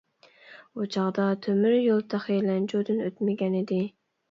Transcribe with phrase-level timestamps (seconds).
[0.79, 3.83] ئۇ چاغدا تۆمۈر يول تېخى لەنجۇدىن ئۆتمىگەنىدى.